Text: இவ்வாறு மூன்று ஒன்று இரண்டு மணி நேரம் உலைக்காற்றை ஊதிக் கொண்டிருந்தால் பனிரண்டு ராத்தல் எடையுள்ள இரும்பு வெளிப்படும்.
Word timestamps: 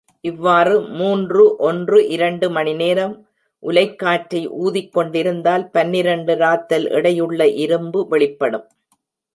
இவ்வாறு 0.21 0.81
மூன்று 0.81 1.55
ஒன்று 1.59 2.07
இரண்டு 2.07 2.47
மணி 2.49 2.73
நேரம் 2.73 3.13
உலைக்காற்றை 3.63 4.41
ஊதிக் 4.63 4.93
கொண்டிருந்தால் 4.93 5.69
பனிரண்டு 5.69 6.35
ராத்தல் 6.35 6.87
எடையுள்ள 6.91 7.43
இரும்பு 7.55 8.07
வெளிப்படும். 8.07 8.67